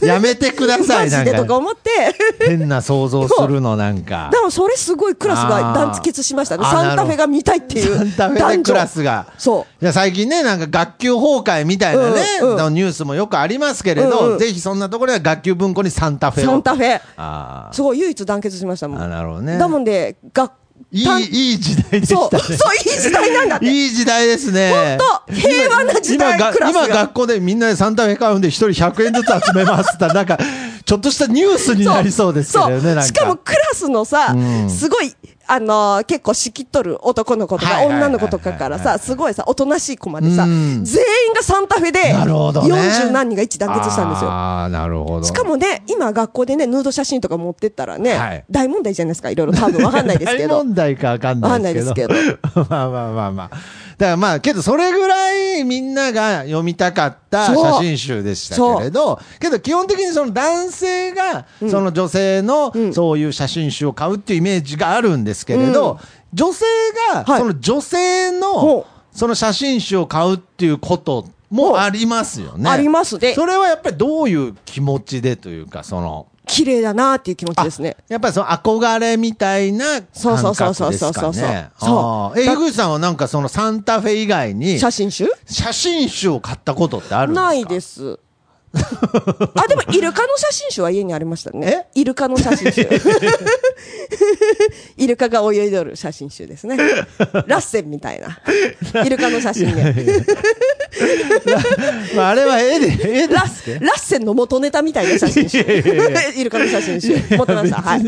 [0.00, 0.06] て。
[0.06, 1.90] やめてくださマいなんジでとかか思って。
[2.46, 6.64] 変な想像するのなんかでもそれすごいクラスが団結しましたね。
[6.64, 7.96] サンタフェが見たいっていう。
[7.96, 9.26] サンタフェでクラスが。
[9.38, 9.84] そう。
[9.84, 16.46] いや最近ね、なんか学級崩壊みたいなね、うんうんニュースもよくありますけれど、うんうんぜひそんなところでは学級文庫にサンタフェを。
[16.46, 17.72] サンタフェ。
[17.72, 19.02] すごい唯一団結しましたもん。
[19.02, 20.52] あなるほどねだもんで、学、
[20.90, 22.58] いい、いい時代でそう、したそう、ね。
[22.84, 23.66] いい時代なんだって。
[23.66, 24.98] いい時代ですね。
[24.98, 30.38] ほんと平和な時代今今学校でみんなでサンタフェ買うんで一人100円ずつ集めますってなんか、
[30.92, 33.02] ちょっとしたニュースになりそうですけどね、か。
[33.02, 35.14] しかもクラスのさ、うんすごい、
[35.46, 44.30] あのー結構仕切っとる男の子とか女の子とかからさ、すごいさ、おとなしい子までさ、うん全員がサンタフェで、なるほどね40何人が一致団結したんですよ。
[44.30, 45.24] ああ、なるほど。
[45.24, 50.56] しかもね、今学校でね、ヌード写真とか持ってったらね、はい大問題じゃないですか、いろいろ多分わかんないですけ大ど。
[50.62, 52.14] 問題かわかんないですけど。
[52.54, 53.50] わかん まあまあまあまあ。
[53.98, 62.92] だからまあ、けどそれぐらいみんなが読みたかった写真集でしたけれど、けど基本的にその男性が、その女性のうん。
[62.92, 65.98] そういう写真集を買うっていうイメージがあるんですけれど、うん。
[66.32, 66.64] 女性
[67.12, 67.40] が、はい。
[67.40, 72.70] その女性ほのう、その写真集を買うっていうこともありますよね。
[72.70, 77.96] ありますで、それはやっぱりどういう気持ちでというか、その、綺麗だなっていう気持ちですね。
[78.08, 81.70] やっぱりその憧れみたいなそうそう感そうそうそうそう覚ですかね。
[81.78, 85.26] そうあーえ、だ井口さんはなんかそのサンタフェ以外に写真集？
[85.46, 87.46] 写真集を買ったことってあるんですか？
[87.46, 88.18] ないです。
[89.54, 91.88] あ、でも、イルカの写真集は家にありましたね。
[91.94, 92.88] イルカの写真集。
[94.96, 96.78] イルカが泳いでる写真集ですね。
[97.46, 98.38] ラッセンみたいな。
[99.04, 99.94] イルカの写真ね。
[102.14, 105.58] まあ、あれは絵で、絵でラッラッセンの元ネタみたいな写真集。
[106.36, 107.16] イルカの写真集。
[107.30, 107.76] 持ってました。
[107.80, 108.04] はい。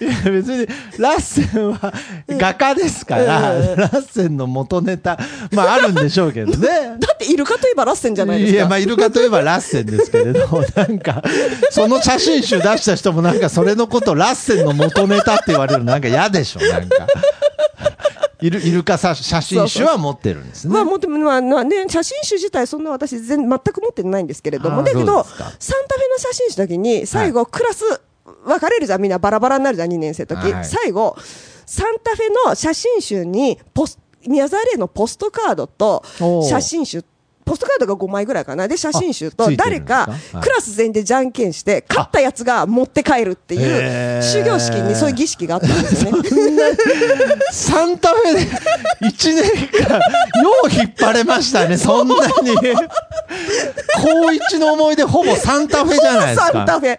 [0.00, 0.66] や別に
[0.98, 1.92] ラッセンは
[2.28, 5.18] 画家ですから、うんラッセンの元ネタ、
[5.52, 6.68] まああるんでしょうけどね。
[6.98, 8.58] だってイルカといえばラッセンじゃないですか。
[8.58, 11.22] や、まあ、イルカといえばラッセンですけれど、なんか、
[11.70, 17.06] その写真集出した人もなんか、それのことラッセンの元ネタって言われるのなんか嫌でしょ、なんか。
[18.40, 20.74] イルイルカさ写真集は持ってるんですね。
[20.74, 27.84] まあ、もっと、まあ、まあね、写真集自体そんな私全、全く持ってないんですけれども、だけど、サンタフェの写真集の時に、最後、クラス、
[28.44, 30.64] 分かれるじゃん、みんなバラバラになるじゃん、2年生の時、はい。
[30.64, 31.16] 最後、
[31.66, 36.04] サンタフェの写真集に、ポス、宮沢玲のポストカードと
[36.48, 37.04] 写真集、
[37.48, 38.68] ポストカードが5枚ぐらいかな。
[38.68, 40.08] で、写真集と誰か
[40.40, 46.28] クラス全員でじゃんけんして、勝ったやつが持って帰るっていう、終業式にそういう儀式があったんですよね。
[47.52, 48.40] サンタフェで
[49.06, 49.44] 1年
[49.86, 50.02] 間、よ
[50.64, 52.22] う引っ張れましたね、そんなに。
[53.96, 56.46] 高一の思い出、ほぼサンタフェじゃないですか。
[56.52, 56.98] サンタフェ。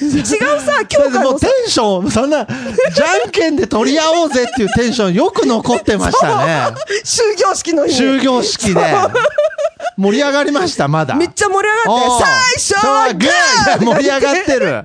[0.00, 6.66] 違うさ、 教科のもうテンション、そんな、じゃんけんで取り合おうぜっていうテンションよく残ってましたね。
[7.04, 8.94] 終業式の日に終業式で。
[9.96, 11.14] 盛り上がりました、まだ。
[11.14, 12.24] めっちゃ盛り上がって、
[12.58, 14.84] 最初はグー盛り上がってる。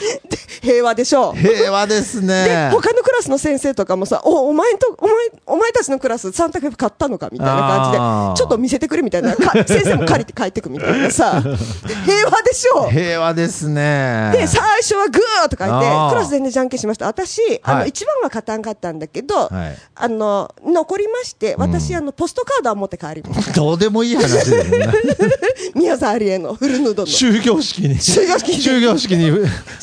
[0.60, 1.36] 平和でしょう。
[1.36, 2.70] 平和ですで、ね。
[2.72, 5.14] 他のクラスの先生とかもさ、お、お前んと、お前、
[5.46, 7.96] お前たちのクラスサンタフェ買ったのかみたいな感じで
[8.38, 12.90] ちょっと見せてくれみたいな、か 先生も借りて帰ってくみたいなさ、平和でしょう。
[12.90, 14.30] 平和ですね。
[14.32, 17.06] で、最初はグーとか言ってクラス全然じゃんけんしました。
[17.06, 19.50] 私、あの、はい一番は勝たんかったんだけど、はい
[19.94, 23.52] あの、残りまして、私、あの、ポストカードは持って帰ります。
[23.52, 24.88] どうでもいい話でね。
[25.74, 27.08] 宮沢りえのフルヌードの。
[27.08, 27.98] 終業式に。
[27.98, 29.30] 終業式に終業式に、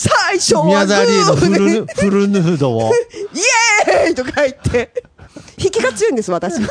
[0.07, 2.91] 最初は宮沢りえのフルフルヌードを。
[3.33, 3.39] イ
[3.91, 4.91] エーイとか言って、
[5.57, 6.61] 引きが強いんです、私。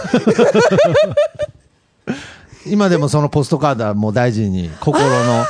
[2.66, 5.46] 今でもそのポストカードはもう大事に、心の、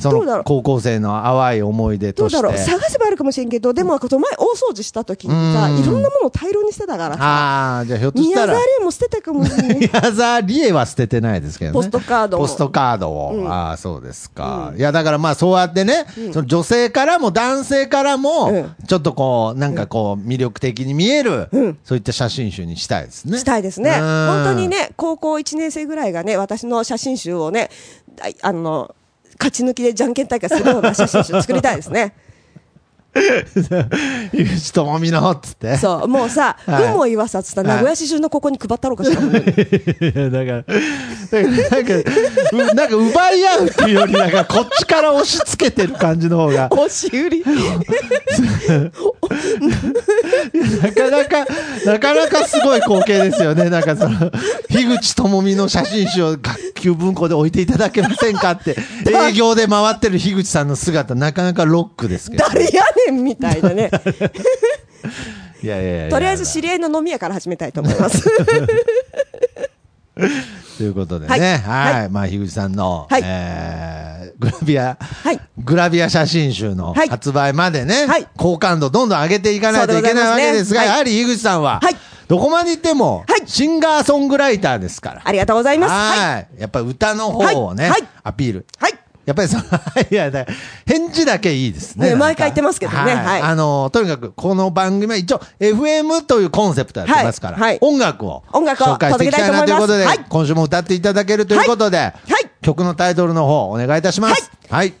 [0.00, 2.42] そどうだろうの高校生の淡い思い出として。
[2.42, 4.08] どうだろう探せばあるかもしれんけど、でも、前大
[4.54, 8.72] 掃除した時にさ、うんいろんなものを大量にしてたからさ、ああ、じゃあひょっとしたら宮沢り。
[8.80, 9.76] えも捨てたかもしれない。
[9.78, 11.74] 宮沢りえは捨ててないですけどね。
[11.74, 13.32] ポストカードもポストカードを。
[13.34, 14.72] うんああ、そうですか。
[14.76, 23.38] いや、だからまあそうやってね、その女性からも男性からも、うんちょっとこう、なんかこう、魅力的に見える、うんそういった写真集にしたいですね。
[23.38, 23.90] したいですね。
[23.90, 27.70] うん本当にね、高校1年生ぐらいがね、私の写真集をね、
[28.20, 28.94] ああの、
[29.40, 32.12] 勝ち抜きでじゃんけん大会するような写真集作りたいですね。
[34.32, 35.76] 井口智美の、っつって。
[35.76, 39.20] そう、もうさ、はいを言わさっつったら、名古屋市中のここに配ったろうかしら。
[39.20, 39.64] だから、だか
[40.30, 41.94] らなんか、
[42.52, 47.44] うなんか奪い合うっていうより、なんかこっちから押し付けてる感じの方が、押し売り。
[50.82, 51.46] なかなか、
[51.84, 53.70] なかなかすごい光景ですよね。
[53.70, 54.30] なんかその、
[54.68, 58.76] 樋口智美の写真集を学級文庫で置いていただけませんかって、
[59.08, 62.44] 営業で回ってる樋口さんの姿、なかなかロックですけど。
[62.46, 63.90] 誰やねんみたいなね。
[65.62, 68.24] いやいやいやとりあえず知り合いの飲み屋から始めたいと思います。
[70.78, 71.92] ということでね、はい。
[71.92, 81.96] はいまあ、樋口さんの、はいえー、グラビア、はいグラビア写真集のはい発売までね、はい好感度どんどん上げていかないといけないわけですが、すねやはり樋口さんは、はい
[82.30, 85.22] どこまで行っても、はいシンガーソングライターですから。
[85.24, 85.90] ありがとうございます。
[85.90, 86.34] はい。
[86.34, 86.48] はい。
[86.60, 87.90] やっぱり歌の方をね、
[88.22, 88.66] アピール。
[88.78, 88.92] はい。
[89.30, 89.62] やっぱりその、
[90.10, 90.44] いや、だ
[90.84, 92.10] 返事だけいいですね。
[92.10, 93.14] ね毎回言ってますけどね。
[93.14, 93.42] はい。
[93.42, 97.62] あの、とにかく、この番組は一応、FM というコンセプトやってますから、はい。
[97.62, 97.78] はい。
[97.80, 102.14] 音楽を音楽を紹介していきたいなということで、今週も歌っていただけるということで、はい。
[102.60, 104.50] 曲のタイトルの方、お願いいたします。
[104.68, 104.94] はい。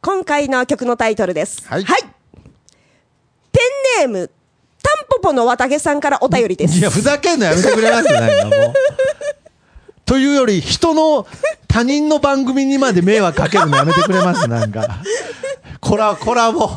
[0.00, 1.62] 今回の曲のタイトルです。
[1.68, 1.84] はい。
[1.84, 1.96] ペン
[4.00, 4.30] ネーム、
[4.82, 6.78] タンポポの綿毛さんからお便りです。
[6.78, 8.56] いや、ふざけんのやめてくれますなんかもう。
[10.06, 11.26] というより、人の、
[11.68, 15.02] 他人の番組にまで迷惑かけるのやめてくれますなんか。
[15.86, 16.68] コラ、コラボ。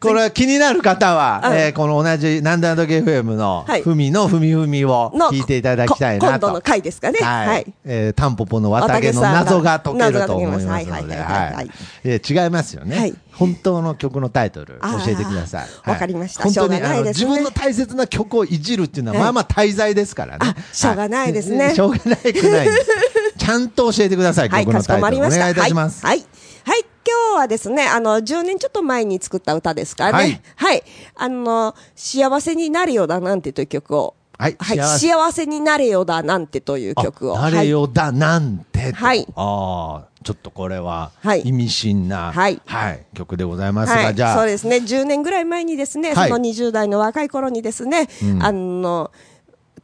[0.00, 6.26] こ れ気になる方は、うんえーこの同じ、なんだなんだ FM の、はいふみのふみふみをの聞いていただきたいなと。
[6.26, 7.18] こ今度の回ですかね。
[7.20, 7.48] はい。
[7.48, 7.72] はい。
[7.84, 11.70] えータンポポの綿毛の謎が解けると思いますので、はいはいはいはいはい。
[12.04, 12.98] えー違いますよね。
[12.98, 15.60] はい本当の曲のタイトル、教えてください。
[15.60, 20.38] はいわかりました本当にね自分の大切な曲をいじるっていうのは、はいまあまあ大罪ですからね。
[20.40, 22.68] あしょうがないですねはしょうがないくない。
[23.36, 24.94] ちゃんと教えてください、はい、曲のタイトル。
[24.94, 25.40] おこまりました。
[25.40, 26.06] 願いいたします。
[26.06, 26.24] はい。
[27.36, 30.12] はですね、あの、10年ちょっと前に作った歌ですかね。
[30.12, 30.82] はいはい。
[31.14, 34.14] あの、幸せになれよだなんてという曲を。
[34.38, 34.78] はいはい。
[34.78, 37.38] 幸せ幸せになれよだなんてという曲を。
[37.38, 38.96] あ誰よだなんてと。
[38.96, 42.60] はいああ、ちょっとこれははい意味深な、はい
[43.14, 44.76] 曲でございますが、はい、じゃあ、そうですね。
[44.76, 49.10] 10年ぐらい前にですね、はいその20代の若い頃にですね、うんあの、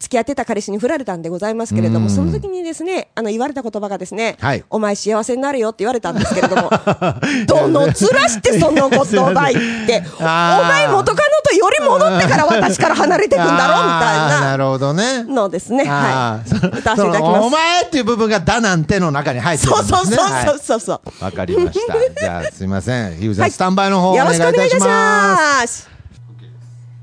[0.03, 6.71] 付き合ってた彼氏に振られたんでございますけれども、その時にですね、あの、言われた言葉がですね、はいお前幸せになれよって言われたんですけれども、
[7.47, 15.23] どの面してその言葉言って、 お前元カノとより戻ってから私から離れてくんだろみたいななるほどね。
[15.23, 16.57] のですね、はい。
[16.79, 17.51] 歌わせていただきます。
[17.51, 19.89] 前っていう部分がだなんての中に入ってるんすね。
[19.89, 21.25] そうそうはいそうそうそう。
[21.25, 21.95] わかりました。
[22.21, 23.17] じゃあ、すいません。
[23.19, 25.92] ひうさん、はいスタンバイの方およ願いいたしろしくお願いいたします。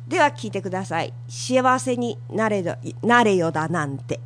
[0.09, 1.13] では聞いてください。
[1.27, 4.19] 幸せになれよなれよだなんて。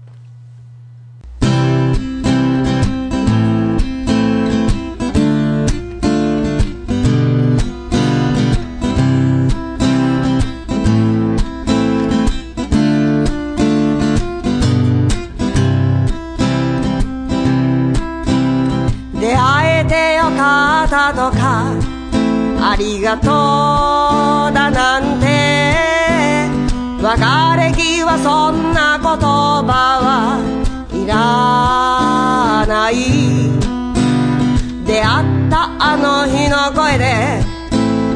[19.20, 21.74] 出会えてよかったとか
[22.72, 23.63] ありがとう
[32.66, 32.96] ない。
[34.86, 37.40] 出会ったあの日の声で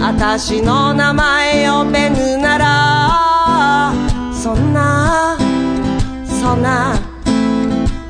[0.02, 3.94] 私の名前呼べぬなら
[4.34, 5.38] そんな
[6.26, 6.94] そんな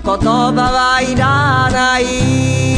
[0.04, 2.77] 言葉はいらない。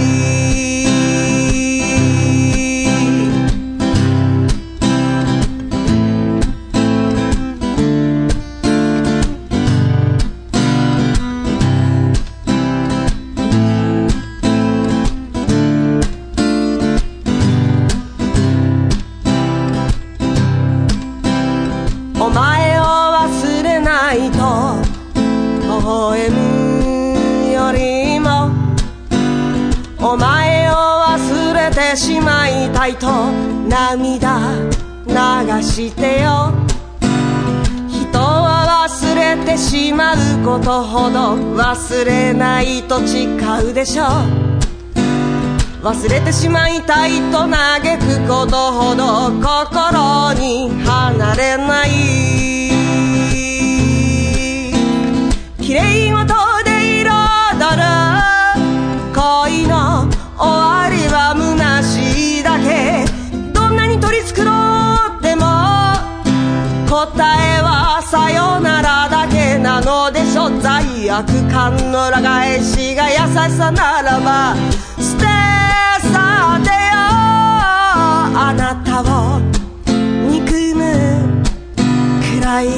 [0.00, 0.51] し
[35.88, 36.52] してよ。
[37.88, 43.26] 人は忘れてしまうことほど忘れないと誓
[43.68, 44.06] うでしょう。
[45.82, 51.90] 忘れてしまいたいと嘆くことほど心に離れない。
[55.60, 56.24] 綺麗事
[56.64, 57.06] で彩
[57.76, 57.82] る
[59.14, 60.06] 恋の
[60.38, 60.71] 終わり
[67.02, 74.54] 答えはさよならだけなのでしょ罪悪感の裏返しが優しさならば
[74.98, 75.24] 捨て
[76.06, 76.18] 去
[76.58, 76.76] ってよ。
[78.38, 79.40] あなたを
[80.30, 81.42] 憎む
[82.22, 82.68] くらい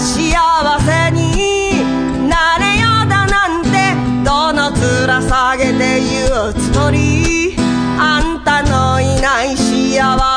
[0.00, 1.84] 幸せに
[2.30, 3.92] なれよだなんて
[4.24, 7.44] どの面下げて言うつもり。
[7.96, 10.33] あんたのいない幸せ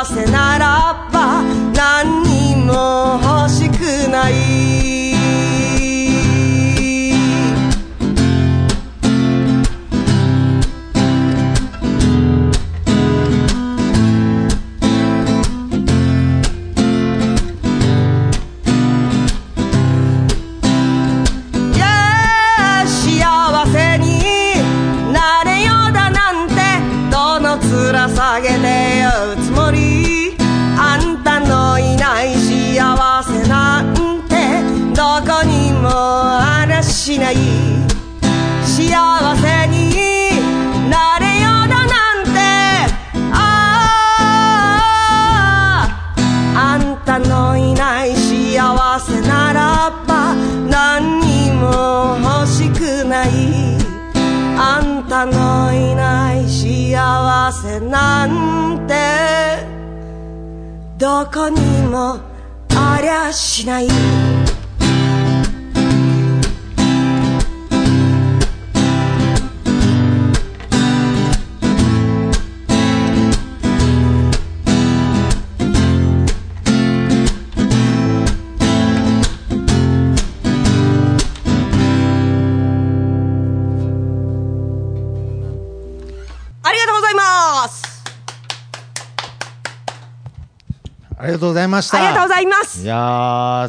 [91.37, 91.97] がとうございました。
[91.97, 92.85] ありがとうございまいす。
[92.85, 92.95] や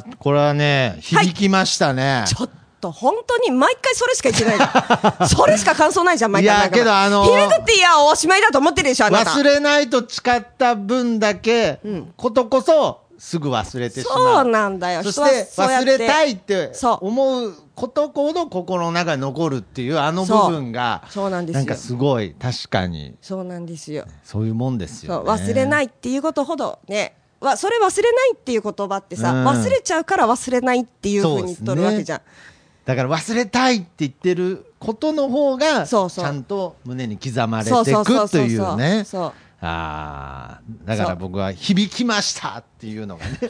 [0.07, 2.25] ー、これはね、響きましたね。
[2.27, 2.51] ちょっ
[2.81, 4.69] と、本当に毎回それしか言ってない。
[5.29, 6.57] それしか感想ないじゃん、毎回。
[6.57, 9.31] いやけどあのー響くっていや、おしまいだと思ってるでしょ、あなた。
[9.33, 11.81] 忘れないと誓った分だけ、
[12.17, 14.45] ことこそ、すぐ忘れてしまう。
[14.45, 15.03] そうなんだよ。
[15.03, 24.05] そして忘れたいって思うことほど心の中に残るっていうあの部分がそうなんですよなんかすごい確かにそうなんですよ。
[24.23, 25.31] そういうもんですよね。
[25.31, 32.21] 忘れないっていうことほどね、わそれ忘れないっていう言葉ってさ、うん忘れちゃうから忘れないっていうふうに言っとるわけじゃん。
[32.85, 39.05] だから忘れたいって言ってることの方がちそうそうゃんと胸に刻まれてそうそういくとそうそういうね。
[39.05, 43.41] そうああ、だから僕は響きましたっていうのがね、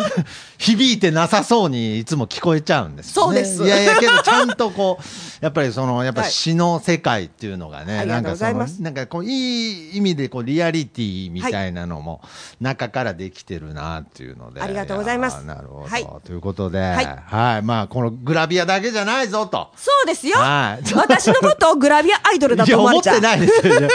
[0.56, 3.44] 響いてなさそうにいつも聞こえちゃうんですよね。
[3.44, 5.04] そうですいやいや、けどちゃんとこう、
[5.44, 12.22] やっぱりその、やっぱはい詩の世界っていうのがね、ありがとうごなんかそのなんかこう、いい意味でこう、リアリティみたいなのも
[12.58, 14.62] 中からできてるなっていうので。
[14.62, 15.88] ありがとうございますなるほど。
[15.88, 17.62] はいということで、いはい。
[17.62, 19.68] まあ、このグラビアだけじゃないぞと。
[19.76, 23.18] そうですよ、はい私のことをグラビアアイドルだいや、と思われちゃう。
[23.18, 23.74] 思ってないですよ。
[23.76, 23.88] いや、いや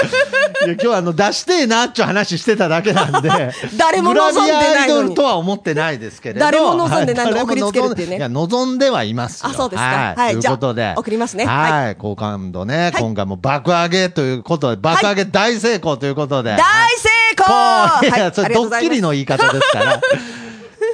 [0.65, 3.29] 今日はあの、出してえなっちゅう話してただけなんで。
[3.77, 6.39] 誰も望んでないのにとは思ってないですけれど。
[6.41, 9.49] 誰も望んでないのは送りつけるっていうねいや、望んではいますよ。
[9.49, 10.15] あそうですかはい。
[10.15, 10.93] はいということで。
[10.95, 11.87] 送りますねはい。
[11.89, 16.51] は好感度ね、はい今回も爆上げということで、爆上げ大成功ということで。
[16.51, 16.57] 大
[16.97, 20.01] 成功はいいや、はいそれドッキリの言い方ですから。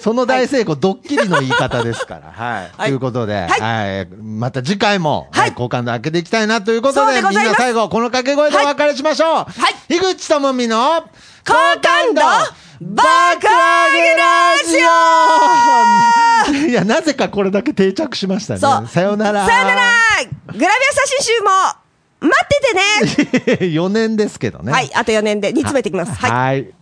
[0.02, 2.32] その大成功、ドッキリの言い方ですから。
[2.34, 2.72] はい。
[2.76, 4.08] はいということで、はいはい。
[4.22, 9.30] また次回も、はいはい好感度上げていきたいなということで、みんな最後、この掛け声でお別れしましょう。
[9.36, 9.50] はい
[9.90, 11.04] 樋口智美の、
[11.46, 12.22] 好感度
[12.82, 13.52] 爆上
[14.02, 14.58] げラ
[16.56, 18.60] ジ いや、なぜかこれだけ定着しましたね。
[18.88, 19.46] さよなら。
[19.46, 19.84] さよなら
[20.48, 21.50] グラビア写真集も
[22.22, 24.72] 待っててね 4年ですけどね。
[24.72, 26.12] はい、あと4年で煮詰めていきます。
[26.14, 26.32] はい。
[26.32, 26.81] はい